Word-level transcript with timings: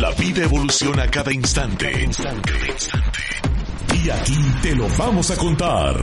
La 0.00 0.12
vida 0.12 0.44
evoluciona 0.44 1.06
cada 1.10 1.30
instante. 1.30 2.08
Y 4.02 4.08
aquí 4.08 4.38
te 4.62 4.74
lo 4.74 4.88
vamos 4.96 5.30
a 5.30 5.36
contar. 5.36 5.94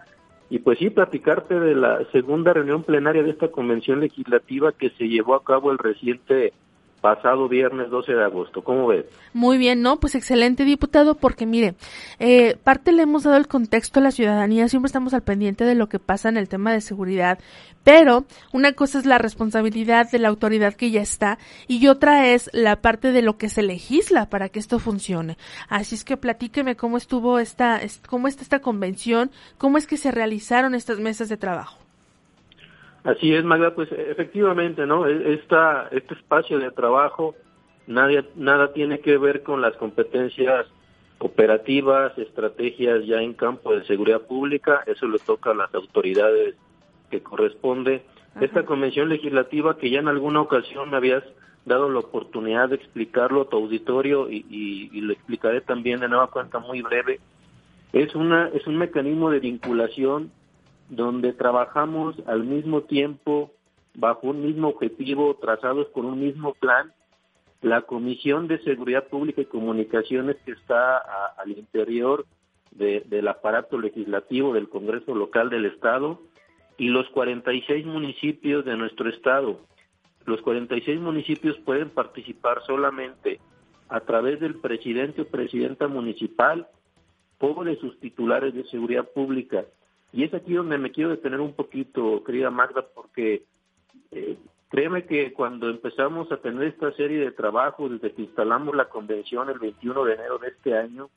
Y 0.51 0.59
pues 0.59 0.79
sí, 0.79 0.91
platicarte 0.91 1.59
de 1.59 1.75
la 1.75 2.01
segunda 2.13 2.53
reunión 2.53 2.85
plenaria 2.85 3.23
de 3.23 3.31
esta 3.31 3.49
convención 3.49 4.01
legislativa 4.01 4.73
que 4.73 4.91
se 4.91 5.09
llevó 5.09 5.35
a 5.35 5.43
cabo 5.43 5.73
el 5.73 5.79
reciente 5.79 6.53
pasado 7.05 7.51
viernes 7.51 7.91
12 7.91 8.15
de 8.15 8.25
agosto. 8.25 8.65
¿Cómo 8.65 8.87
ves? 8.87 9.05
Muy 9.35 9.59
bien, 9.59 9.83
¿no? 9.83 10.01
Pues 10.01 10.15
excelente, 10.15 10.65
diputado, 10.65 11.17
porque 11.17 11.45
mire, 11.45 11.75
eh, 12.19 12.57
parte 12.65 12.93
le 12.93 13.03
hemos 13.03 13.25
dado 13.25 13.37
el 13.37 13.47
contexto 13.47 14.01
a 14.01 14.03
la 14.03 14.11
ciudadanía, 14.11 14.69
siempre 14.69 14.87
estamos 14.87 15.13
al 15.13 15.23
pendiente 15.23 15.67
de 15.67 15.75
lo 15.75 15.91
que 15.91 15.99
pasa 15.99 16.31
en 16.31 16.39
el 16.39 16.49
tema 16.49 16.73
de 16.73 16.81
seguridad, 16.81 17.39
pero 17.83 18.25
una 18.55 18.73
cosa 18.73 19.01
es 19.01 19.05
la 19.05 19.19
responsabilidad 19.19 20.11
de 20.11 20.19
la 20.19 20.29
autoridad 20.29 20.73
que 20.73 20.91
ya 20.91 21.03
está 21.03 21.37
y 21.69 21.87
otra 21.89 22.29
es 22.29 22.49
la 22.55 22.77
parte 22.81 23.13
de 23.13 23.21
lo 23.21 23.37
que 23.37 23.51
se 23.51 23.63
legisla 23.63 24.31
para 24.31 24.49
que 24.49 24.59
esto 24.59 24.79
funcione. 24.79 25.37
Así 25.69 25.97
es 25.97 26.05
que 26.05 26.17
platíqueme 26.17 26.75
cómo 26.75 26.97
estuvo 26.97 27.39
esta, 27.39 27.83
cómo 28.09 28.29
está 28.29 28.41
esta 28.41 28.61
convención, 28.61 29.31
cómo 29.59 29.77
es 29.77 29.87
que 29.87 29.99
se 29.99 30.11
realizaron 30.11 30.75
estas 30.75 31.01
mesas 31.01 31.29
de 31.29 31.37
trabajo. 31.37 31.84
Así 33.05 33.35
es, 33.35 33.45
Magda, 33.45 33.75
pues 33.75 33.91
efectivamente, 33.93 34.87
¿no? 34.87 35.07
E, 35.07 35.35
esta, 35.35 35.89
este 35.93 36.15
espacio 36.15 36.59
de 36.59 36.71
trabajo 36.71 37.35
nadie, 37.87 38.25
nada 38.35 38.73
tiene 38.73 39.01
que 39.01 39.19
ver 39.19 39.43
con 39.43 39.61
las 39.61 39.77
competencias 39.77 40.67
operativas, 41.19 42.17
estrategias 42.19 43.05
ya 43.07 43.21
en 43.21 43.35
campo 43.35 43.75
de 43.75 43.85
seguridad 43.85 44.23
pública, 44.23 44.83
eso 44.87 45.07
le 45.07 45.19
toca 45.19 45.51
a 45.51 45.55
las 45.55 45.75
autoridades 45.75 46.55
que 47.11 47.23
corresponde. 47.23 48.03
Esta 48.41 48.65
convención 48.65 49.09
legislativa 49.09 49.77
que 49.79 49.91
ya 49.91 50.01
en 50.01 50.09
alguna 50.09 50.41
ocasión 50.41 50.91
me 50.91 50.97
habías 50.97 51.23
dado 51.67 51.89
la 51.89 52.01
oportunidad 52.01 52.71
de 52.71 52.77
explicarlo 52.77 53.43
a 53.43 53.49
tu 53.49 53.57
auditorio 53.57 54.29
y, 54.31 54.45
y, 54.51 54.91
y 54.93 55.01
lo 55.03 55.13
explicaré 55.13 55.61
también 55.61 56.01
de 56.01 56.09
nueva 56.09 56.27
cuenta 56.27 56.59
muy 56.59 56.83
breve, 56.83 57.21
es, 57.93 58.15
una, 58.15 58.49
es 58.49 58.67
un 58.67 58.77
mecanismo 58.77 59.31
de 59.31 59.41
vinculación 59.41 60.31
donde 60.95 61.33
trabajamos 61.33 62.17
al 62.27 62.45
mismo 62.45 62.83
tiempo, 62.83 63.53
bajo 63.95 64.29
un 64.29 64.45
mismo 64.45 64.69
objetivo, 64.69 65.35
trazados 65.37 65.89
con 65.89 66.07
un 66.07 66.21
mismo 66.21 66.55
plan, 66.55 66.93
la 67.61 67.83
Comisión 67.83 68.47
de 68.49 68.63
Seguridad 68.63 69.09
Pública 69.09 69.41
y 69.41 69.47
Comunicaciones 69.47 70.37
que 70.45 70.53
está 70.53 70.99
al 71.39 71.51
interior 71.51 72.27
del 72.73 73.29
aparato 73.29 73.79
legislativo 73.79 74.53
del 74.53 74.69
Congreso 74.69 75.15
Local 75.15 75.49
del 75.49 75.67
Estado 75.67 76.21
y 76.77 76.89
los 76.89 77.09
46 77.11 77.87
municipios 77.87 78.65
de 78.65 78.77
nuestro 78.77 79.09
Estado. 79.09 79.61
Los 80.27 80.43
46 80.43 81.01
municipios 81.01 81.57
pueden 81.59 81.91
participar 81.91 82.63
solamente 82.67 83.41
a 83.89 84.01
través 84.01 84.41
del 84.41 84.57
presidente 84.57 85.23
o 85.23 85.29
presidenta 85.29 85.87
municipal 85.87 86.67
o 87.53 87.65
de 87.65 87.77
sus 87.77 87.99
titulares 88.01 88.55
de 88.55 88.65
seguridad 88.65 89.07
pública. 89.13 89.65
Y 90.15 90.23
es 90.23 90.33
aquí 90.33 90.55
donde 90.55 90.79
me 90.79 90.93
quiero 90.93 91.11
detener 91.11 91.41
un 91.41 91.55
poquito, 91.55 92.23
querida 92.23 92.49
Magda, 92.49 92.87
porque 92.95 93.43
eh, 94.13 94.39
créeme 94.69 95.07
que 95.07 95.33
cuando 95.33 95.69
empezamos 95.69 96.31
a 96.31 96.37
tener 96.37 96.69
esta 96.69 96.93
serie 96.93 97.19
de 97.19 97.33
trabajos, 97.33 97.91
desde 97.91 98.15
que 98.15 98.23
instalamos 98.23 98.77
la 98.77 98.89
convención 98.89 99.51
el 99.51 99.59
21 99.59 100.05
de 100.05 100.15
enero 100.15 100.39
de 100.39 100.49
este 100.49 100.79
año, 100.79 101.11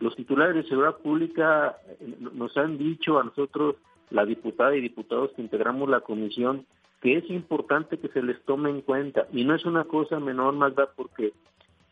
los 0.00 0.16
titulares 0.16 0.54
de 0.54 0.62
seguridad 0.62 0.96
pública 0.96 1.76
eh, 2.00 2.16
nos 2.32 2.56
han 2.56 2.78
dicho 2.78 3.20
a 3.20 3.24
nosotros, 3.24 3.76
la 4.08 4.24
diputada 4.24 4.74
y 4.74 4.80
diputados 4.80 5.32
que 5.36 5.42
integramos 5.42 5.90
la 5.90 6.00
comisión, 6.00 6.64
que 7.02 7.18
es 7.18 7.28
importante 7.28 7.98
que 7.98 8.08
se 8.08 8.22
les 8.22 8.42
tome 8.46 8.70
en 8.70 8.80
cuenta. 8.80 9.26
Y 9.30 9.44
no 9.44 9.54
es 9.54 9.66
una 9.66 9.84
cosa 9.84 10.18
menor, 10.20 10.54
Magda, 10.54 10.88
porque 10.96 11.34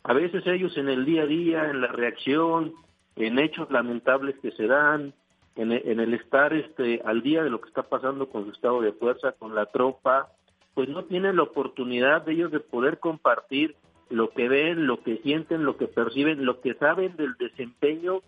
a 0.05 0.15
veces 0.15 0.47
ellos 0.47 0.75
en 0.79 0.89
el 0.89 1.05
día 1.05 1.25
a 1.25 1.27
día, 1.27 1.69
en 1.69 1.83
la 1.83 1.89
reacción, 1.89 2.73
en 3.17 3.39
hechos 3.39 3.71
lamentables 3.71 4.39
que 4.41 4.53
se 4.53 4.67
dan, 4.67 5.13
en 5.61 6.01
el, 6.01 6.15
estar 6.15 6.55
este 6.55 7.03
al 7.05 7.23
día 7.23 7.43
de 7.43 7.51
lo 7.51 7.61
que 7.61 7.69
está 7.69 7.83
pasando 7.83 8.31
con 8.31 8.45
su 8.45 8.53
estado 8.53 8.81
de 8.81 8.93
fuerza, 8.93 9.33
con 9.33 9.55
la 9.55 9.67
tropa, 9.67 10.29
pues 10.75 10.89
no 10.89 11.05
tienen 11.05 11.37
la 11.37 11.43
oportunidad 11.43 12.23
de 12.23 12.33
ellos 12.33 12.51
de 12.51 12.61
poder 12.61 12.99
compartir 12.99 13.77
lo 14.09 14.31
que 14.31 14.49
ven, 14.49 14.87
lo 14.87 15.03
que 15.03 15.19
sienten, 15.19 15.65
lo 15.65 15.77
que 15.77 15.87
perciben, 15.87 16.45
lo 16.45 16.61
que 16.61 16.75
saben 16.75 17.15
del 17.17 17.35
desempeño, 17.35 18.23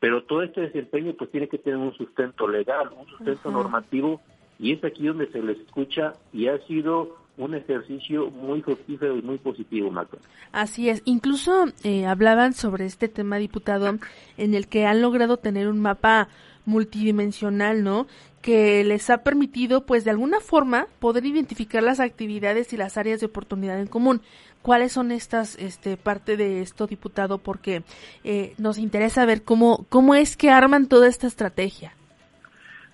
pero 0.00 0.24
todo 0.24 0.42
este 0.42 0.62
desempeño 0.62 1.14
pues 1.16 1.30
tiene 1.30 1.48
que 1.48 1.58
tener 1.58 1.78
un 1.78 1.94
sustento 1.94 2.48
legal, 2.48 2.90
un 2.98 3.06
sustento 3.06 3.50
normativo 3.50 4.20
y 4.58 4.72
es 4.72 4.84
aquí 4.84 5.06
donde 5.06 5.30
se 5.30 5.40
les 5.40 5.58
escucha 5.60 6.14
y 6.32 6.48
ha 6.48 6.58
sido 6.66 7.16
un 7.38 7.54
ejercicio 7.54 8.30
muy 8.30 8.60
fructífero 8.60 9.16
y 9.16 9.22
muy 9.22 9.38
positivo, 9.38 9.90
Marco. 9.90 10.18
Así 10.52 10.88
es. 10.88 11.02
Incluso 11.04 11.64
eh, 11.82 12.06
hablaban 12.06 12.52
sobre 12.52 12.84
este 12.84 13.08
tema, 13.08 13.36
diputado, 13.38 13.98
en 14.36 14.54
el 14.54 14.68
que 14.68 14.84
han 14.86 15.00
logrado 15.00 15.38
tener 15.38 15.68
un 15.68 15.80
mapa 15.80 16.28
multidimensional, 16.64 17.82
¿no? 17.82 18.06
Que 18.40 18.84
les 18.84 19.08
ha 19.10 19.22
permitido, 19.22 19.86
pues, 19.86 20.04
de 20.04 20.10
alguna 20.10 20.40
forma, 20.40 20.86
poder 20.98 21.24
identificar 21.24 21.82
las 21.82 22.00
actividades 22.00 22.72
y 22.72 22.76
las 22.76 22.96
áreas 22.96 23.20
de 23.20 23.26
oportunidad 23.26 23.80
en 23.80 23.86
común. 23.86 24.20
¿Cuáles 24.62 24.92
son 24.92 25.10
estas, 25.10 25.56
este, 25.58 25.96
parte 25.96 26.36
de 26.36 26.60
esto, 26.60 26.86
diputado? 26.86 27.38
Porque 27.38 27.82
eh, 28.24 28.54
nos 28.58 28.78
interesa 28.78 29.26
ver 29.26 29.42
cómo, 29.42 29.86
cómo 29.88 30.14
es 30.14 30.36
que 30.36 30.50
arman 30.50 30.88
toda 30.88 31.08
esta 31.08 31.26
estrategia. 31.26 31.94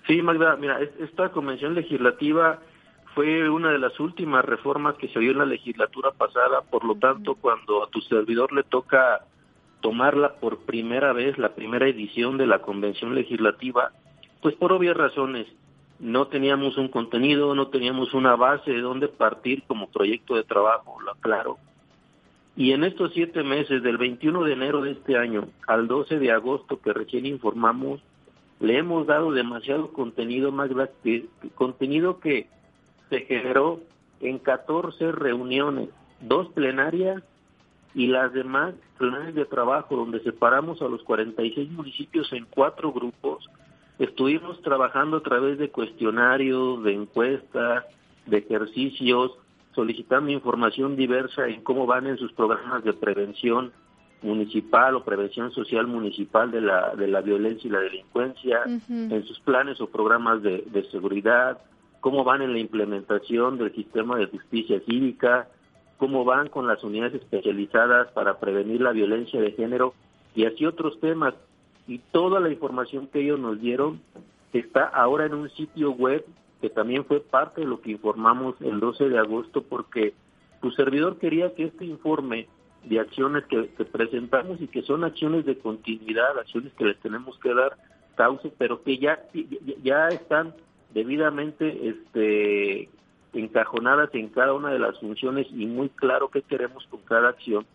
Sí, 0.07 0.21
Magda, 0.23 0.55
mira, 0.55 0.79
esta 0.99 1.29
convención 1.29 1.75
legislativa 1.75 2.59
fue 3.13 3.49
una 3.49 3.71
de 3.71 3.79
las 3.79 3.99
últimas 3.99 4.43
reformas 4.45 4.95
que 4.95 5.07
se 5.09 5.19
dio 5.19 5.31
en 5.31 5.37
la 5.39 5.45
legislatura 5.45 6.11
pasada, 6.11 6.61
por 6.61 6.83
lo 6.83 6.95
tanto, 6.95 7.35
cuando 7.35 7.83
a 7.83 7.89
tu 7.89 8.01
servidor 8.01 8.51
le 8.51 8.63
toca 8.63 9.25
tomarla 9.81 10.35
por 10.35 10.59
primera 10.59 11.13
vez, 11.13 11.37
la 11.37 11.55
primera 11.55 11.87
edición 11.87 12.37
de 12.37 12.47
la 12.47 12.59
convención 12.59 13.15
legislativa, 13.15 13.91
pues 14.41 14.55
por 14.55 14.71
obvias 14.71 14.95
razones, 14.95 15.47
no 15.99 16.27
teníamos 16.27 16.77
un 16.77 16.87
contenido, 16.87 17.53
no 17.55 17.67
teníamos 17.67 18.13
una 18.13 18.35
base 18.35 18.71
de 18.71 18.81
dónde 18.81 19.09
partir 19.09 19.63
como 19.63 19.89
proyecto 19.89 20.35
de 20.35 20.43
trabajo, 20.43 20.99
lo 21.01 21.11
aclaro. 21.11 21.57
Y 22.55 22.71
en 22.71 22.83
estos 22.83 23.13
siete 23.13 23.43
meses, 23.43 23.83
del 23.83 23.97
21 23.97 24.43
de 24.43 24.53
enero 24.53 24.81
de 24.81 24.91
este 24.91 25.17
año 25.17 25.47
al 25.67 25.87
12 25.87 26.19
de 26.19 26.31
agosto 26.31 26.79
que 26.81 26.93
recién 26.93 27.25
informamos, 27.25 28.01
le 28.59 28.77
hemos 28.77 29.07
dado 29.07 29.31
demasiado 29.31 29.93
contenido 29.93 30.51
más 30.51 30.69
contenido 31.55 32.19
que 32.19 32.47
se 33.09 33.21
generó 33.21 33.79
en 34.19 34.39
14 34.39 35.11
reuniones, 35.13 35.89
dos 36.19 36.49
plenarias 36.49 37.23
y 37.93 38.07
las 38.07 38.33
demás 38.33 38.75
reuniones 38.99 39.35
de 39.35 39.45
trabajo 39.45 39.95
donde 39.95 40.21
separamos 40.21 40.81
a 40.81 40.87
los 40.87 41.03
46 41.03 41.71
municipios 41.71 42.31
en 42.33 42.45
cuatro 42.45 42.91
grupos, 42.91 43.49
estuvimos 43.97 44.61
trabajando 44.61 45.17
a 45.17 45.23
través 45.23 45.57
de 45.57 45.69
cuestionarios, 45.69 46.83
de 46.83 46.93
encuestas, 46.93 47.85
de 48.25 48.37
ejercicios, 48.37 49.31
solicitando 49.73 50.31
información 50.31 50.95
diversa 50.95 51.47
en 51.47 51.61
cómo 51.63 51.85
van 51.85 52.07
en 52.07 52.17
sus 52.17 52.31
programas 52.33 52.83
de 52.83 52.93
prevención 52.93 53.71
municipal 54.21 54.95
o 54.95 55.03
prevención 55.03 55.51
social 55.51 55.87
municipal 55.87 56.51
de 56.51 56.61
la, 56.61 56.95
de 56.95 57.07
la 57.07 57.21
violencia 57.21 57.67
y 57.67 57.71
la 57.71 57.79
delincuencia, 57.79 58.63
en 58.65 59.23
sus 59.25 59.39
planes 59.39 59.79
o 59.79 59.87
programas 59.87 60.43
de, 60.43 60.63
de 60.67 60.83
seguridad, 60.91 61.59
cómo 62.01 62.23
van 62.23 62.41
en 62.41 62.53
la 62.53 62.59
implementación 62.59 63.57
del 63.57 63.73
sistema 63.73 64.17
de 64.17 64.27
justicia 64.27 64.81
cívica, 64.85 65.47
cómo 65.99 66.25
van 66.25 66.47
con 66.47 66.65
las 66.65 66.83
unidades 66.83 67.15
especializadas 67.15 68.11
para 68.13 68.39
prevenir 68.39 68.81
la 68.81 68.93
violencia 68.93 69.39
de 69.39 69.51
género 69.51 69.93
y 70.33 70.45
así 70.45 70.65
otros 70.65 70.99
temas. 70.99 71.35
Y 71.87 71.99
toda 72.11 72.39
la 72.39 72.49
información 72.49 73.07
que 73.07 73.21
ellos 73.21 73.39
nos 73.39 73.59
dieron 73.59 74.01
está 74.53 74.85
ahora 74.85 75.25
en 75.25 75.33
un 75.33 75.49
sitio 75.51 75.91
web 75.91 76.25
que 76.61 76.69
también 76.69 77.05
fue 77.05 77.19
parte 77.19 77.61
de 77.61 77.67
lo 77.67 77.81
que 77.81 77.91
informamos 77.91 78.55
el 78.61 78.79
12 78.79 79.09
de 79.09 79.19
agosto 79.19 79.61
porque 79.61 80.13
tu 80.61 80.71
servidor 80.71 81.17
quería 81.17 81.53
que 81.53 81.65
este 81.65 81.85
informe 81.85 82.47
de 82.85 82.99
acciones 82.99 83.43
que, 83.45 83.63
presentamos 83.85 84.61
y 84.61 84.67
que 84.67 84.81
son 84.83 85.03
acciones 85.03 85.45
de 85.45 85.57
continuidad, 85.57 86.37
acciones 86.39 86.73
que 86.73 86.85
les 86.85 86.97
tenemos 86.99 87.37
que 87.39 87.53
dar 87.53 87.77
cauce, 88.15 88.51
pero 88.57 88.83
que 88.83 88.97
ya, 88.97 89.19
ya 89.83 90.07
están 90.09 90.53
debidamente 90.93 91.89
este, 91.89 92.89
encajonadas 93.33 94.09
en 94.13 94.29
cada 94.29 94.53
una 94.53 94.71
de 94.71 94.79
las 94.79 94.99
funciones 94.99 95.47
y 95.51 95.65
muy 95.65 95.89
claro 95.89 96.29
qué 96.29 96.41
queremos 96.41 96.85
con 96.87 97.01
cada 97.01 97.29
acción. 97.29 97.65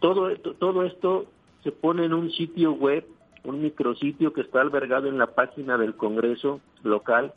Todo, 0.00 0.34
todo 0.36 0.84
esto 0.84 1.26
se 1.62 1.72
pone 1.72 2.04
en 2.04 2.12
un 2.12 2.30
sitio 2.30 2.72
web, 2.72 3.06
un 3.44 3.62
micrositio 3.62 4.32
que 4.32 4.42
está 4.42 4.60
albergado 4.60 5.08
en 5.08 5.18
la 5.18 5.28
página 5.28 5.78
del 5.78 5.94
Congreso 5.96 6.60
local, 6.82 7.32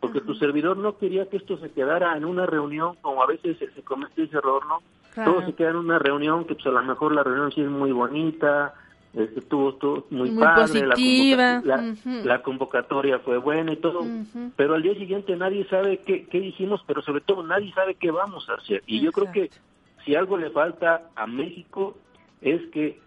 porque 0.00 0.20
tu 0.20 0.34
servidor 0.34 0.76
no 0.76 0.98
quería 0.98 1.28
que 1.28 1.38
esto 1.38 1.58
se 1.58 1.70
quedara 1.70 2.16
en 2.16 2.24
una 2.24 2.46
reunión, 2.46 2.96
como 3.00 3.22
a 3.22 3.26
veces 3.26 3.58
se, 3.58 3.82
comete 3.82 4.24
ese 4.24 4.36
error, 4.36 4.64
¿no? 4.66 4.82
Todo 5.24 5.44
se 5.46 5.54
queda 5.54 5.70
en 5.70 5.76
una 5.76 5.98
reunión 5.98 6.44
que 6.44 6.54
pues 6.54 6.66
a 6.66 6.70
lo 6.70 6.82
mejor 6.82 7.14
la 7.14 7.22
reunión 7.22 7.50
sí 7.50 7.62
es 7.62 7.70
muy 7.70 7.90
bonita, 7.90 8.74
estuvo 9.16 9.74
todo 9.74 10.06
muy, 10.10 10.30
padre, 10.32 10.86
La, 12.24 12.42
convocatoria 12.42 13.18
fue 13.20 13.38
buena 13.38 13.72
y 13.72 13.76
todo, 13.76 14.04
pero 14.56 14.74
al 14.74 14.82
día 14.82 14.94
siguiente 14.94 15.36
nadie 15.36 15.66
sabe 15.68 15.98
qué, 15.98 16.26
qué 16.26 16.40
dijimos, 16.40 16.82
pero 16.86 17.02
sobre 17.02 17.22
todo 17.22 17.42
nadie 17.42 17.72
sabe 17.72 17.94
qué 17.94 18.10
vamos 18.10 18.48
a 18.50 18.54
hacer. 18.54 18.82
Y 18.86 19.00
yo 19.00 19.12
creo 19.12 19.32
que 19.32 19.50
si 20.04 20.14
algo 20.14 20.36
le 20.36 20.50
falta 20.50 21.10
a 21.14 21.26
México 21.26 21.96
es 22.40 22.60
que 22.70 23.00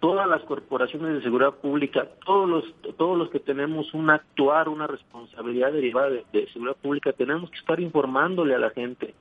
todas 0.00 0.28
las 0.28 0.42
corporaciones 0.42 1.14
de 1.14 1.22
seguridad 1.22 1.52
pública, 1.52 2.08
todos 2.26 2.48
los, 2.48 2.96
todos 2.96 3.16
los 3.16 3.30
que 3.30 3.38
tenemos 3.38 3.94
un 3.94 4.10
actuar, 4.10 4.68
una 4.68 4.88
responsabilidad 4.88 5.72
derivada 5.72 6.10
de, 6.10 6.48
seguridad 6.52 6.76
pública, 6.82 7.12
tenemos 7.12 7.50
que 7.50 7.58
estar 7.58 7.78
informándole 7.78 8.54
a 8.54 8.58
la 8.58 8.70
gente. 8.70 9.14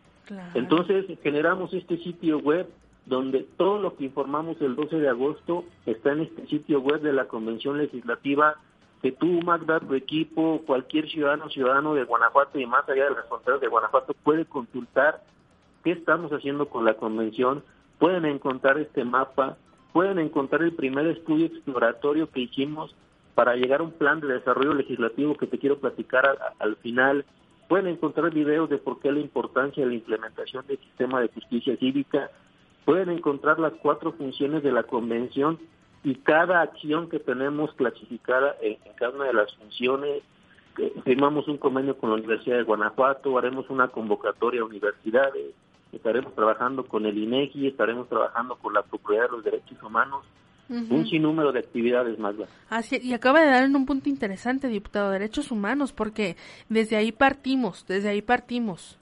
Entonces 0.56 1.06
generamos 1.22 1.74
este 1.74 1.98
sitio 1.98 2.40
web 2.40 2.68
donde 3.06 3.46
todo 3.58 3.80
lo 3.80 3.96
que 3.96 4.06
informamos 4.06 4.62
el 4.62 4.76
12 4.76 4.98
de 4.98 5.10
agosto 5.10 5.66
está 5.86 6.12
en 6.12 6.22
este 6.22 6.48
sitio 6.48 6.82
web 6.82 7.02
de 7.02 7.14
la 7.14 7.28
Convención 7.28 7.78
Legislativa 7.78 8.56
que 9.02 9.12
tú, 9.12 9.42
Magda, 9.42 9.80
tu 9.80 9.96
equipo, 9.96 10.62
cualquier 10.66 11.10
ciudadano 11.10 11.50
ciudadano 11.50 11.96
de 11.96 12.04
Guanajuato 12.04 12.60
y 12.60 12.68
más 12.68 12.88
allá 12.88 13.06
de 13.06 13.16
las 13.16 13.28
fronteras 13.28 13.60
de 13.60 13.68
Guanajuato 13.68 14.14
puede 14.24 14.46
consultar 14.46 15.24
qué 15.84 15.92
estamos 15.92 16.32
haciendo 16.32 16.70
con 16.70 16.86
la 16.86 16.94
convención, 16.94 17.64
pueden 17.98 18.26
encontrar 18.26 18.78
este 18.78 19.04
mapa, 19.04 19.58
pueden 19.94 20.20
encontrar 20.20 20.62
el 20.62 20.74
primer 20.74 21.08
estudio 21.08 21.48
exploratorio 21.48 22.30
que 22.30 22.42
hicimos 22.42 22.96
para 23.34 23.56
llegar 23.56 23.80
a 23.80 23.84
un 23.84 23.92
plan 23.92 24.20
de 24.20 24.28
desarrollo 24.28 24.76
legislativo 24.76 25.36
que 25.36 25.48
te 25.48 25.58
quiero 25.58 25.80
platicar 25.80 26.38
al 26.60 26.76
final, 26.78 27.26
pueden 27.68 27.88
encontrar 27.88 28.32
videos 28.32 28.70
de 28.70 28.78
por 28.78 29.00
qué 29.00 29.12
la 29.12 29.20
importancia 29.20 29.84
de 29.84 29.90
la 29.90 29.96
implementación 29.96 30.68
del 30.68 30.78
sistema 30.78 31.22
de 31.22 31.30
justicia 31.30 31.76
cívica, 31.78 32.30
pueden 32.86 33.10
encontrar 33.10 33.60
las 33.60 33.74
cuatro 33.74 34.12
funciones 34.14 34.64
de 34.64 34.72
la 34.72 34.84
convención 34.84 35.60
y 36.04 36.16
cada 36.16 36.62
acción 36.62 37.10
que 37.10 37.20
tenemos 37.20 37.74
clasificada 37.74 38.56
en, 38.62 38.78
cada 38.96 39.16
una 39.16 39.26
de 39.26 39.34
las 39.34 39.54
funciones. 39.56 40.24
Firmamos 41.04 41.48
un 41.48 41.58
convenio 41.58 41.98
con 41.98 42.10
la 42.10 42.16
Universidad 42.16 42.58
de 42.58 42.64
Guanajuato, 42.64 43.38
haremos 43.38 43.70
una 43.70 43.90
convocatoria 43.90 44.62
a 44.62 44.66
universidades, 44.66 45.54
estaremos 45.92 46.34
trabajando 46.34 46.86
con 46.86 47.06
el 47.06 47.18
INEGI, 47.18 47.68
estaremos 47.68 48.08
trabajando 48.08 48.56
con 48.56 48.74
la 48.74 48.82
Procuraduría 48.82 49.28
de 49.28 49.36
los 49.36 49.44
Derechos 49.44 49.84
Humanos, 49.84 50.24
un 50.70 51.06
sinnúmero 51.06 51.52
de 51.52 51.60
actividades 51.60 52.18
más. 52.18 52.34
Así, 52.70 52.98
y 53.04 53.12
acaba 53.12 53.42
de 53.42 53.48
dar 53.48 53.66
en 53.66 53.76
un 53.76 53.86
punto 53.86 54.08
interesante, 54.08 54.70
diputado, 54.70 55.12
derechos 55.12 55.52
humanos, 55.52 55.92
porque 55.92 56.38
desde 56.70 56.96
ahí 56.96 57.12
partimos, 57.12 57.86
desde 57.88 58.08
ahí 58.08 58.22
partimos. 58.22 58.98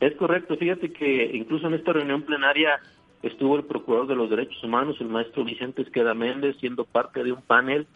Es 0.00 0.14
correcto, 0.16 0.56
fíjate 0.56 0.92
que 0.92 1.30
incluso 1.34 1.66
en 1.66 1.74
esta 1.74 1.92
reunión 1.92 2.22
plenaria 2.22 2.80
estuvo 3.22 3.56
el 3.56 3.64
Procurador 3.64 4.08
de 4.08 4.14
los 4.14 4.28
Derechos 4.28 4.62
Humanos, 4.62 4.96
el 5.00 5.08
maestro 5.08 5.44
Vicente 5.44 5.82
Esqueda 5.82 6.12
Méndez, 6.12 6.56
siendo 6.60 6.84
parte 6.84 7.24
de 7.24 7.32
un 7.32 7.40
panel, 7.40 7.86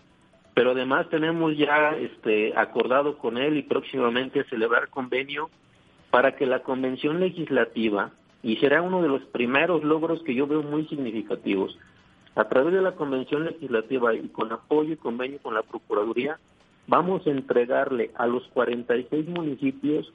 pero 0.55 0.71
además 0.71 1.09
tenemos 1.11 1.57
ya 1.57 1.97
este 1.97 2.57
acordado 2.57 3.19
con 3.19 3.37
él 3.37 3.57
y 3.57 3.63
próximamente 3.63 4.45
celebrar 4.45 4.89
convenio 4.89 5.51
para 6.11 6.37
que 6.37 6.47
la 6.47 6.63
Convención 6.63 7.21
Legislativa, 7.21 8.13
y 8.43 8.57
será 8.57 8.81
uno 8.81 9.03
de 9.03 9.09
los 9.09 9.23
primeros 9.27 9.85
logros 9.85 10.23
que 10.23 10.35
yo 10.35 10.47
veo 10.47 10.63
muy 10.63 10.87
significativos, 10.87 11.79
a 12.35 12.49
través 12.49 12.73
de 12.73 12.81
la 12.81 12.93
Convención 12.93 13.45
Legislativa 13.45 14.15
y 14.15 14.29
con 14.29 14.53
apoyo 14.53 14.95
y 14.95 14.97
convenio 14.97 15.39
con 15.43 15.53
la 15.55 15.63
Procuraduría, 15.63 16.39
vamos 16.87 17.27
a 17.27 17.31
entregarle 17.31 18.11
a 18.17 18.27
los 18.27 18.47
46 18.49 19.29
municipios 19.29 20.13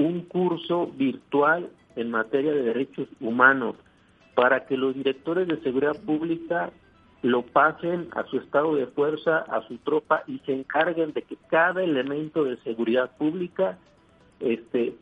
un 0.00 0.22
curso 0.22 0.86
virtual 0.96 1.68
en 1.94 2.10
materia 2.10 2.52
de 2.52 2.62
derechos 2.62 3.06
humanos 3.20 3.76
para 4.34 4.64
que 4.64 4.76
los 4.76 4.94
directores 4.94 5.46
de 5.46 5.60
seguridad 5.60 5.96
pública 6.06 6.70
lo 7.22 7.42
pasen 7.42 8.08
a 8.12 8.24
su 8.24 8.38
estado 8.38 8.74
de 8.76 8.86
fuerza, 8.86 9.38
a 9.38 9.60
su 9.68 9.76
tropa 9.78 10.22
y 10.26 10.38
se 10.46 10.54
encarguen 10.54 11.12
de 11.12 11.20
que 11.20 11.36
cada 11.50 11.82
elemento 11.82 12.44
de 12.44 12.56
seguridad 12.62 13.14
pública 13.18 13.76
este, 14.40 14.94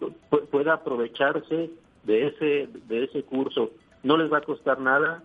pueda 0.50 0.74
aprovecharse 0.74 1.70
de 2.02 2.26
ese, 2.26 2.68
de 2.88 3.04
ese 3.04 3.22
curso. 3.22 3.70
No 4.02 4.16
les 4.16 4.32
va 4.32 4.38
a 4.38 4.42
costar 4.42 4.80
nada. 4.80 5.22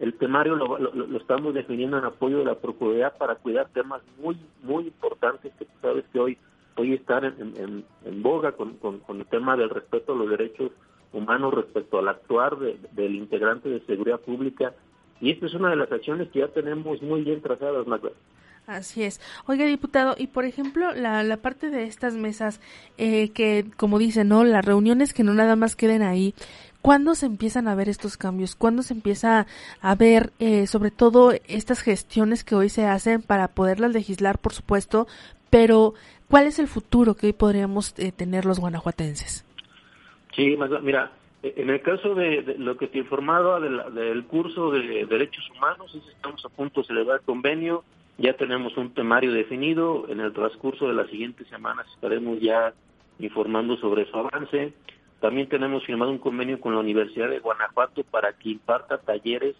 El 0.00 0.14
temario 0.14 0.56
lo, 0.56 0.76
lo, 0.76 1.16
estamos 1.16 1.54
definiendo 1.54 1.96
en 1.98 2.04
apoyo 2.04 2.38
de 2.38 2.46
la 2.46 2.56
Procuraduría 2.56 3.10
para 3.10 3.36
cuidar 3.36 3.68
temas 3.68 4.02
muy, 4.20 4.36
muy 4.64 4.88
importantes 4.88 5.52
que 5.56 5.66
tú 5.66 5.72
sabes 5.80 6.04
que 6.12 6.18
hoy 6.18 6.38
hoy 6.76 6.94
estar 6.94 7.24
en, 7.24 7.84
en, 8.04 8.22
boga 8.22 8.52
con, 8.52 8.74
con, 8.78 9.02
el 9.08 9.26
tema 9.26 9.56
del 9.56 9.70
respeto 9.70 10.12
a 10.12 10.16
los 10.16 10.30
derechos 10.30 10.72
humanos 11.12 11.54
respecto 11.54 11.98
al 11.98 12.08
actuar 12.08 12.56
del 12.58 13.14
integrante 13.14 13.68
de 13.68 13.80
seguridad 13.86 14.20
pública. 14.20 14.74
Y 15.20 15.30
esta 15.30 15.46
es 15.46 15.54
una 15.54 15.70
de 15.70 15.76
las 15.76 15.90
acciones 15.92 16.28
que 16.30 16.40
ya 16.40 16.48
tenemos 16.48 17.00
muy 17.02 17.22
bien 17.22 17.40
trazadas, 17.40 17.86
Magda. 17.86 18.10
Así 18.66 19.02
es. 19.02 19.20
Oiga, 19.46 19.66
diputado, 19.66 20.14
y 20.16 20.28
por 20.28 20.44
ejemplo, 20.44 20.92
la, 20.94 21.22
la 21.22 21.36
parte 21.36 21.70
de 21.70 21.84
estas 21.84 22.14
mesas, 22.14 22.60
eh, 22.96 23.28
que 23.30 23.66
como 23.76 23.98
dicen, 23.98 24.28
¿no? 24.28 24.42
Las 24.42 24.64
reuniones 24.64 25.12
que 25.12 25.22
no 25.22 25.34
nada 25.34 25.54
más 25.54 25.76
queden 25.76 26.02
ahí. 26.02 26.34
¿Cuándo 26.80 27.14
se 27.14 27.26
empiezan 27.26 27.66
a 27.68 27.74
ver 27.74 27.88
estos 27.88 28.18
cambios? 28.18 28.56
¿Cuándo 28.56 28.82
se 28.82 28.92
empieza 28.92 29.46
a 29.80 29.94
ver, 29.94 30.32
eh, 30.38 30.66
sobre 30.66 30.90
todo, 30.90 31.32
estas 31.46 31.80
gestiones 31.80 32.44
que 32.44 32.54
hoy 32.54 32.68
se 32.68 32.86
hacen 32.86 33.22
para 33.22 33.48
poderlas 33.48 33.92
legislar, 33.92 34.38
por 34.38 34.52
supuesto, 34.52 35.06
pero 35.48 35.94
¿Cuál 36.28 36.46
es 36.46 36.58
el 36.58 36.68
futuro 36.68 37.14
que 37.14 37.26
hoy 37.26 37.32
podríamos 37.32 37.94
eh, 37.98 38.12
tener 38.12 38.44
los 38.44 38.58
guanajuatenses? 38.58 39.44
Sí, 40.34 40.56
mira, 40.82 41.12
e, 41.42 41.54
en 41.56 41.70
el 41.70 41.80
caso 41.82 42.14
de, 42.14 42.56
lo 42.58 42.76
que 42.76 42.88
te 42.88 42.98
he 42.98 43.02
informado 43.02 43.60
del 43.60 44.24
curso 44.24 44.70
de 44.70 45.06
derechos 45.06 45.48
humanos, 45.50 45.94
estamos 46.14 46.44
a 46.44 46.48
punto 46.48 46.80
de 46.80 46.86
celebrar 46.86 47.20
convenio, 47.22 47.84
ya 48.16 48.34
tenemos 48.34 48.76
un 48.76 48.94
temario 48.94 49.32
definido, 49.32 50.06
en 50.08 50.20
el 50.20 50.32
transcurso 50.32 50.86
de 50.86 50.94
las 50.94 51.10
siguientes 51.10 51.48
semanas 51.48 51.86
estaremos 51.94 52.40
ya 52.40 52.72
informando 53.18 53.76
sobre 53.76 54.06
su 54.06 54.16
avance. 54.16 54.72
También 55.20 55.48
tenemos 55.48 55.84
firmado 55.84 56.10
un 56.10 56.18
convenio 56.18 56.60
con 56.60 56.74
la 56.74 56.80
Universidad 56.80 57.30
de 57.30 57.40
Guanajuato 57.40 58.04
para 58.04 58.32
que 58.34 58.50
imparta 58.50 58.98
talleres 58.98 59.56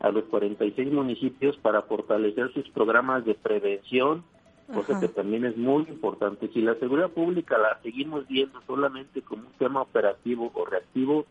a 0.00 0.10
los 0.10 0.24
46 0.24 0.92
municipios 0.92 1.56
para 1.56 1.82
fortalecer 1.82 2.52
sus 2.52 2.68
programas 2.68 3.24
de 3.24 3.34
prevención, 3.34 4.24
cosa 4.72 5.00
que 5.00 5.08
también 5.08 5.44
es 5.44 5.56
muy 5.56 5.84
importante. 5.88 6.48
Si 6.52 6.60
la 6.60 6.74
seguridad 6.76 7.10
pública 7.10 7.58
la 7.58 7.80
seguimos 7.82 8.26
viendo 8.28 8.60
solamente 8.66 9.22
como 9.22 9.46
un 9.46 9.52
tema 9.58 9.82
operativo 9.82 10.50
o 10.54 10.64
reactivo, 10.64 11.26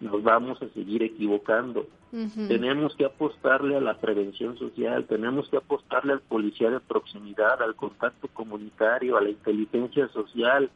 nos 0.00 0.22
vamos 0.22 0.60
a 0.62 0.68
seguir 0.68 1.02
equivocando. 1.02 1.86
Tenemos 2.48 2.94
que 2.96 3.04
apostarle 3.04 3.76
a 3.76 3.80
la 3.80 3.98
prevención 3.98 4.56
social, 4.56 5.04
tenemos 5.04 5.48
que 5.50 5.58
apostarle 5.58 6.14
al 6.14 6.20
policía 6.20 6.70
de 6.70 6.80
proximidad, 6.80 7.62
al 7.62 7.74
contacto 7.74 8.28
comunitario, 8.28 9.16
a 9.16 9.20
la 9.20 9.28
inteligencia 9.28 10.08
social, 10.08 10.70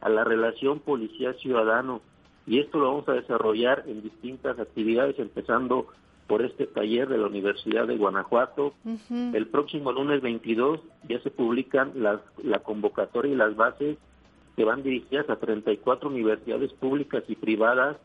a 0.00 0.08
la 0.08 0.24
relación 0.24 0.78
policía-ciudadano. 0.78 2.00
Y 2.46 2.60
esto 2.60 2.78
lo 2.78 2.88
vamos 2.88 3.08
a 3.08 3.12
desarrollar 3.12 3.84
en 3.86 4.02
distintas 4.02 4.58
actividades, 4.58 5.18
empezando 5.18 5.88
por 6.28 6.42
este 6.42 6.66
taller 6.66 7.08
de 7.08 7.18
la 7.18 7.26
Universidad 7.26 7.88
de 7.88 7.96
Guanajuato. 7.96 8.74
El 9.10 9.48
próximo 9.48 9.90
lunes 9.90 10.20
22 10.20 10.80
ya 11.08 11.20
se 11.20 11.30
publican 11.30 11.92
las, 11.96 12.20
la 12.44 12.60
convocatoria 12.60 13.32
y 13.32 13.36
las 13.36 13.56
bases 13.56 13.96
que 14.54 14.64
van 14.64 14.82
dirigidas 14.82 15.28
a 15.30 15.36
34 15.36 16.08
universidades 16.08 16.72
públicas 16.74 17.24
y 17.28 17.34
privadas 17.34 17.96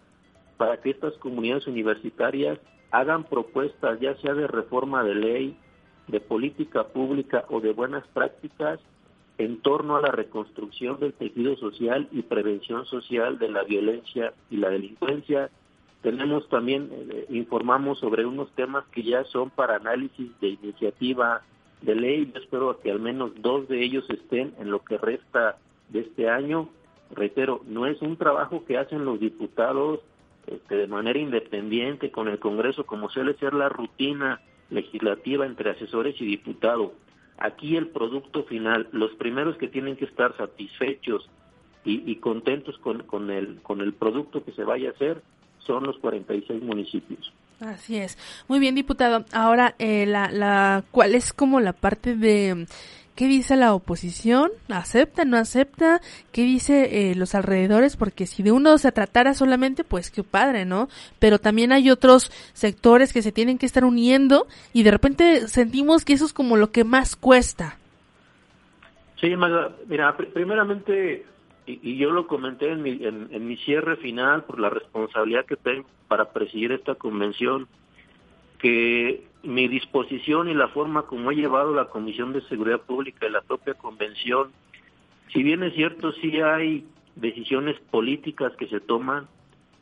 para 0.57 0.77
que 0.77 0.91
estas 0.91 1.13
comunidades 1.15 1.67
universitarias 1.67 2.59
hagan 2.91 3.25
propuestas 3.25 3.99
ya 3.99 4.15
sea 4.17 4.33
de 4.33 4.47
reforma 4.47 5.03
de 5.03 5.15
ley, 5.15 5.57
de 6.07 6.21
política 6.21 6.87
pública 6.87 7.45
o 7.49 7.59
de 7.59 7.73
buenas 7.73 8.07
prácticas 8.13 8.79
en 9.37 9.61
torno 9.61 9.97
a 9.97 10.01
la 10.01 10.11
reconstrucción 10.11 10.99
del 10.99 11.13
tejido 11.13 11.57
social 11.57 12.07
y 12.11 12.21
prevención 12.21 12.85
social 12.85 13.39
de 13.39 13.49
la 13.49 13.63
violencia 13.63 14.33
y 14.49 14.57
la 14.57 14.69
delincuencia 14.69 15.49
tenemos 16.03 16.47
también, 16.49 16.89
eh, 16.91 17.25
informamos 17.29 17.97
sobre 17.99 18.25
unos 18.25 18.51
temas 18.51 18.83
que 18.91 19.03
ya 19.03 19.23
son 19.23 19.49
para 19.49 19.77
análisis 19.77 20.29
de 20.41 20.49
iniciativa 20.49 21.41
de 21.81 21.95
ley. 21.95 22.29
Yo 22.33 22.41
espero 22.41 22.79
que 22.81 22.91
al 22.91 22.99
menos 22.99 23.31
dos 23.41 23.69
de 23.69 23.81
ellos 23.81 24.07
estén 24.09 24.53
en 24.59 24.69
lo 24.69 24.83
que 24.83 24.97
resta 24.97 25.57
de 25.89 26.01
este 26.01 26.29
año. 26.29 26.69
Reitero, 27.09 27.61
no 27.65 27.87
es 27.87 28.01
un 28.01 28.17
trabajo 28.17 28.65
que 28.65 28.77
hacen 28.77 29.05
los 29.05 29.19
diputados 29.19 30.01
este, 30.45 30.75
de 30.75 30.87
manera 30.87 31.17
independiente 31.17 32.11
con 32.11 32.27
el 32.27 32.37
Congreso, 32.37 32.85
como 32.85 33.09
suele 33.09 33.35
ser 33.35 33.53
la 33.53 33.69
rutina 33.69 34.41
legislativa 34.69 35.45
entre 35.45 35.69
asesores 35.69 36.19
y 36.19 36.25
diputados. 36.25 36.91
Aquí 37.37 37.77
el 37.77 37.87
producto 37.87 38.43
final, 38.43 38.89
los 38.91 39.11
primeros 39.11 39.55
que 39.55 39.69
tienen 39.69 39.95
que 39.95 40.05
estar 40.05 40.35
satisfechos 40.35 41.29
y, 41.85 42.11
y 42.11 42.17
contentos 42.17 42.77
con, 42.79 43.03
con, 43.03 43.31
el, 43.31 43.61
con 43.61 43.79
el 43.79 43.93
producto 43.93 44.43
que 44.43 44.51
se 44.51 44.65
vaya 44.65 44.89
a 44.89 44.91
hacer 44.91 45.21
son 45.65 45.83
los 45.83 45.97
46 45.97 46.61
municipios. 46.63 47.31
Así 47.59 47.97
es. 47.97 48.17
Muy 48.47 48.59
bien, 48.59 48.75
diputado. 48.75 49.25
Ahora, 49.31 49.75
eh, 49.79 50.05
la, 50.05 50.31
la, 50.31 50.83
¿cuál 50.91 51.15
es 51.15 51.33
como 51.33 51.59
la 51.59 51.73
parte 51.73 52.15
de 52.15 52.67
qué 53.15 53.27
dice 53.27 53.55
la 53.55 53.73
oposición? 53.73 54.51
¿Acepta, 54.69 55.23
no 55.23 55.37
acepta? 55.37 56.01
¿Qué 56.31 56.43
dice 56.43 57.11
eh, 57.11 57.15
los 57.15 57.35
alrededores? 57.35 57.95
Porque 57.95 58.25
si 58.25 58.43
de 58.43 58.51
uno 58.51 58.77
se 58.77 58.91
tratara 58.91 59.33
solamente, 59.33 59.83
pues 59.83 60.11
qué 60.11 60.23
padre, 60.23 60.65
¿no? 60.65 60.89
Pero 61.19 61.39
también 61.39 61.71
hay 61.71 61.89
otros 61.89 62.31
sectores 62.53 63.13
que 63.13 63.21
se 63.21 63.31
tienen 63.31 63.57
que 63.57 63.65
estar 63.65 63.85
uniendo 63.85 64.47
y 64.73 64.83
de 64.83 64.91
repente 64.91 65.47
sentimos 65.47 66.03
que 66.03 66.13
eso 66.13 66.25
es 66.25 66.33
como 66.33 66.57
lo 66.57 66.71
que 66.71 66.83
más 66.83 67.15
cuesta. 67.15 67.77
Sí, 69.21 69.33
mira, 69.87 70.17
primeramente 70.33 71.25
y, 71.65 71.97
yo 71.97 72.11
lo 72.11 72.27
comenté 72.27 72.71
en 72.71 72.81
mi, 72.81 72.99
en, 73.01 73.47
mi 73.47 73.57
cierre 73.57 73.95
final 73.97 74.43
por 74.43 74.59
la 74.59 74.69
responsabilidad 74.69 75.45
que 75.45 75.55
tengo 75.55 75.87
para 76.07 76.31
presidir 76.31 76.71
esta 76.71 76.95
convención, 76.95 77.67
que 78.59 79.23
mi 79.43 79.67
disposición 79.67 80.49
y 80.49 80.53
la 80.53 80.69
forma 80.69 81.03
como 81.03 81.31
he 81.31 81.35
llevado 81.35 81.73
la 81.73 81.89
Comisión 81.89 82.33
de 82.33 82.41
Seguridad 82.41 82.81
Pública 82.81 83.27
y 83.27 83.31
la 83.31 83.41
propia 83.41 83.73
convención, 83.73 84.51
si 85.31 85.43
bien 85.43 85.63
es 85.63 85.73
cierto, 85.73 86.11
sí 86.13 86.39
hay 86.41 86.85
decisiones 87.15 87.79
políticas 87.91 88.53
que 88.57 88.67
se 88.67 88.79
toman, 88.79 89.27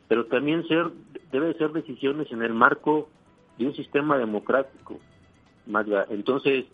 pero 0.08 0.26
también 0.26 0.66
ser, 0.66 0.90
debe 1.30 1.54
ser 1.54 1.72
decisiones 1.72 2.30
en 2.32 2.42
el 2.42 2.54
marco 2.54 3.08
de 3.58 3.66
un 3.66 3.74
sistema 3.74 4.18
democrático. 4.18 4.98
Entonces, 6.10 6.64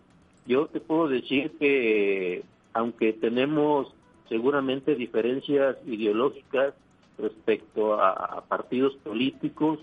yo 0.47 0.67
te 0.67 0.81
puedo 0.81 1.09
decir 1.09 1.53
que 1.59 2.43
aunque 2.73 3.13
tenemos 3.13 3.93
seguramente 4.29 4.95
diferencias 4.95 5.77
ideológicas 5.87 6.75
respecto 7.19 8.01
a, 8.01 8.43
partidos 8.49 8.95
políticos, 8.97 9.81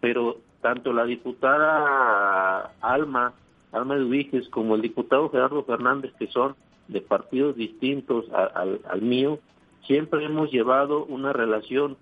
pero 0.00 0.38
tanto 0.60 0.92
la 0.92 1.04
diputada 1.04 2.72
Alma, 2.80 3.34
Alma 3.72 3.96
de 3.96 4.48
como 4.50 4.74
el 4.74 4.82
diputado 4.82 5.30
Gerardo 5.30 5.64
Fernández, 5.64 6.12
que 6.18 6.28
son 6.28 6.54
de 6.88 7.00
partidos 7.00 7.56
distintos 7.56 8.26
al 8.32 9.02
mío, 9.02 9.38
siempre 9.86 10.24
hemos 10.24 10.50
llevado 10.50 11.04
una 11.04 11.32
relación 11.32 11.96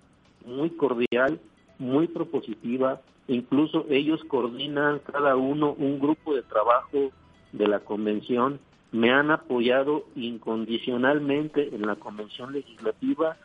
muy 0.45 0.71
cordial, 0.71 1.39
muy 1.79 2.07
propositiva, 2.07 3.01
incluso 3.27 3.85
ellos 3.89 4.23
coordinan 4.25 4.99
cada 4.99 5.35
uno 5.35 5.73
un 5.77 5.99
grupo 5.99 6.35
de 6.35 6.43
trabajo 6.43 7.11
de 7.51 7.67
la 7.67 7.79
convención 7.79 8.59
me 8.91 9.11
han 9.11 9.31
apoyado 9.31 10.05
incondicionalmente 10.15 11.73
en 11.73 11.85
la 11.85 11.95
convención 11.95 12.51
legislativa, 12.51 13.37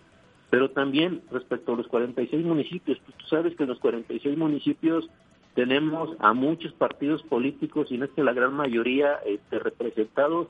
pero 0.51 0.71
también 0.71 1.23
respecto 1.31 1.73
a 1.73 1.77
los 1.77 1.87
46 1.87 2.45
municipios, 2.45 2.99
pues 3.05 3.17
tú 3.17 3.27
sabes 3.27 3.55
que 3.57 3.63
en 3.63 3.69
los 3.69 3.79
46 3.79 4.37
municipios 4.37 5.09
tenemos 5.55 6.11
a 6.19 6.33
muchos 6.35 6.73
partidos 6.73 7.23
políticos 7.23 7.91
y 7.91 7.99
no 7.99 8.05
es 8.05 8.11
que 8.11 8.25
la 8.25 8.33
gran 8.33 8.55
mayoría 8.55 9.15
este, 9.25 9.59
representados, 9.59 10.49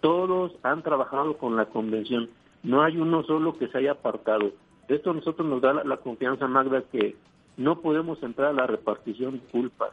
todos 0.00 0.52
han 0.62 0.82
trabajado 0.82 1.38
con 1.38 1.56
la 1.56 1.66
convención, 1.66 2.28
no 2.62 2.82
hay 2.82 2.96
uno 2.98 3.24
solo 3.24 3.58
que 3.58 3.68
se 3.68 3.78
haya 3.78 3.92
apartado. 3.92 4.52
Esto 4.88 5.10
a 5.10 5.14
nosotros 5.14 5.48
nos 5.48 5.62
da 5.62 5.72
la, 5.72 5.96
confianza, 5.96 6.46
Magda, 6.46 6.82
que 6.92 7.16
no 7.56 7.80
podemos 7.80 8.22
entrar 8.22 8.50
a 8.50 8.52
la 8.52 8.66
repartición 8.66 9.32
de 9.32 9.40
culpas. 9.50 9.90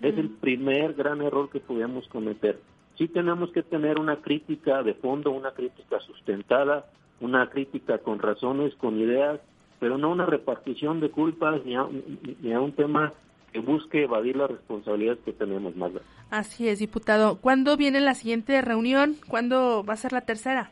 Es 0.00 0.16
el 0.16 0.28
primer 0.28 0.94
gran 0.94 1.22
error 1.22 1.50
que 1.50 1.60
podemos 1.60 2.06
cometer 2.08 2.58
sí 3.00 3.08
tenemos 3.08 3.50
que 3.52 3.62
tener 3.62 3.98
una 3.98 4.16
crítica 4.16 4.82
de 4.82 4.92
fondo, 4.92 5.30
una 5.30 5.52
crítica 5.52 5.98
sustentada, 6.00 6.84
una 7.20 7.48
crítica 7.48 7.96
con 7.96 8.18
razones, 8.18 8.74
con 8.74 9.00
ideas, 9.00 9.40
pero 9.78 9.96
no 9.96 10.10
una 10.10 10.26
repartición 10.26 11.00
de 11.00 11.08
culpas 11.08 11.64
ni 11.64 11.76
a, 11.76 11.84
un 11.84 12.72
tema 12.76 13.14
que 13.54 13.60
busque 13.60 14.02
evadir 14.02 14.36
la 14.36 14.48
responsabilidad 14.48 15.16
que 15.24 15.32
tenemos, 15.32 15.74
Magda. 15.76 16.02
Así 16.30 16.68
es, 16.68 16.78
diputado. 16.78 17.38
¿Cuándo 17.40 17.78
viene 17.78 18.00
la 18.00 18.12
siguiente 18.12 18.60
reunión? 18.60 19.16
¿Cuándo 19.28 19.82
va 19.82 19.94
a 19.94 19.96
ser 19.96 20.12
la 20.12 20.20
tercera? 20.20 20.70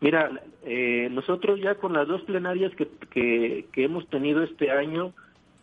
Mira, 0.00 0.30
eh, 0.62 1.08
nosotros 1.10 1.58
ya 1.60 1.74
con 1.74 1.92
las 1.92 2.06
dos 2.06 2.22
plenarias 2.22 2.72
que, 2.76 2.86
que, 3.10 3.66
que 3.72 3.82
hemos 3.82 4.06
tenido 4.10 4.44
este 4.44 4.70
año, 4.70 5.12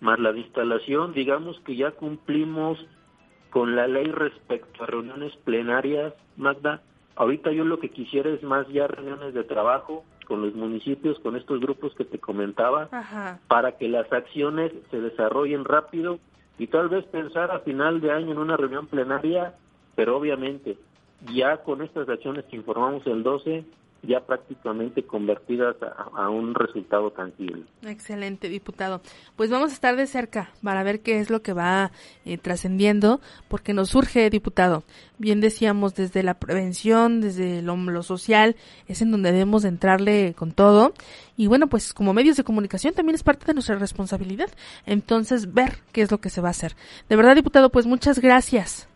más 0.01 0.19
la 0.19 0.37
instalación, 0.37 1.13
digamos 1.13 1.57
que 1.61 1.77
ya 1.77 1.91
cumplimos 1.91 2.85
con 3.49 3.75
la 3.75 3.87
ley 3.87 4.05
respecto 4.11 4.83
a 4.83 4.87
reuniones 4.87 5.35
plenarias, 5.37 6.13
Magda. 6.35 6.81
Ahorita 7.15 7.51
yo 7.51 7.65
lo 7.65 7.79
que 7.79 7.89
quisiera 7.89 8.29
es 8.29 8.43
más 8.43 8.67
ya 8.67 8.87
reuniones 8.87 9.33
de 9.33 9.43
trabajo 9.43 10.03
con 10.27 10.41
los 10.41 10.53
municipios, 10.53 11.19
con 11.19 11.35
estos 11.35 11.59
grupos 11.61 11.95
que 11.95 12.03
te 12.03 12.19
comentaba, 12.19 12.89
para 13.47 13.77
que 13.77 13.87
las 13.87 14.11
acciones 14.11 14.73
se 14.91 14.99
desarrollen 14.99 15.63
rápido 15.63 16.19
y 16.59 16.67
tal 16.67 16.89
vez 16.89 17.05
pensar 17.05 17.49
a 17.51 17.59
final 17.59 18.01
de 18.01 18.11
año 18.11 18.33
en 18.33 18.37
una 18.37 18.57
reunión 18.57 18.87
plenaria, 18.87 19.53
pero 19.95 20.17
obviamente 20.17 20.77
ya 21.33 21.57
con 21.57 21.81
estas 21.81 22.09
acciones 22.09 22.45
que 22.45 22.57
informamos 22.57 23.05
el 23.07 23.23
12, 23.23 23.63
ya 24.03 24.21
prácticamente 24.25 25.03
convertidas 25.03 25.75
a, 25.81 26.29
un 26.29 26.55
resultado 26.55 27.11
tangible. 27.11 27.63
Excelente, 27.83 28.49
diputado. 28.49 29.01
Pues 29.35 29.49
vamos 29.49 29.71
a 29.71 29.73
estar 29.73 29.95
de 29.95 30.07
cerca 30.07 30.51
para 30.63 30.83
ver 30.83 31.01
qué 31.01 31.19
es 31.19 31.29
lo 31.29 31.41
que 31.41 31.53
va 31.53 31.91
eh, 32.25 32.37
trascendiendo, 32.37 33.19
porque 33.47 33.73
nos 33.73 33.89
surge, 33.89 34.29
diputado. 34.29 34.83
Bien 35.17 35.41
decíamos, 35.41 35.95
desde 35.95 36.23
la 36.23 36.35
prevención, 36.35 37.21
desde 37.21 37.61
lo, 37.61 37.75
lo, 37.75 38.03
social, 38.03 38.55
es 38.87 39.01
en 39.01 39.11
donde 39.11 39.31
debemos 39.31 39.65
entrarle 39.65 40.33
con 40.37 40.51
todo. 40.51 40.93
Y 41.35 41.47
bueno, 41.47 41.67
pues 41.67 41.93
como 41.93 42.13
medios 42.13 42.37
de 42.37 42.43
comunicación 42.43 42.93
también 42.93 43.15
es 43.15 43.23
parte 43.23 43.45
de 43.45 43.53
nuestra 43.53 43.75
responsabilidad. 43.75 44.49
Entonces, 44.85 45.53
ver 45.53 45.79
qué 45.91 46.01
es 46.01 46.11
lo 46.11 46.19
que 46.19 46.29
se 46.29 46.41
va 46.41 46.49
a 46.49 46.51
hacer. 46.51 46.75
De 47.09 47.15
verdad, 47.15 47.35
diputado, 47.35 47.69
pues 47.71 47.85
muchas 47.85 48.19
gracias. 48.19 48.87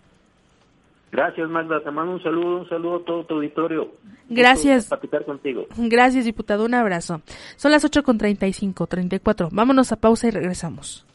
Gracias, 1.12 1.50
Magda. 1.50 1.84
Te 1.84 1.91
mando 1.91 2.13
un 2.13 2.24
saludo, 2.24 2.62
un 2.62 2.70
saludo 2.70 2.96
a 2.98 3.06
todo 3.06 3.24
tu 3.25 3.36
auditorio. 3.36 3.91
Gracias. 4.30 4.88
Platicar 4.88 5.25
contigo. 5.25 5.68
Gracias, 5.75 6.25
diputado. 6.25 6.65
Un 6.65 6.74
abrazo. 6.74 7.22
Son 7.58 7.72
las 7.72 7.84
8 7.84 8.01
con 8.03 8.18
35, 8.18 8.88
34. 8.88 9.50
Vámonos 9.51 9.91
a 9.91 9.98
pausa 9.98 10.27
y 10.27 10.32
regresamos. 10.32 11.06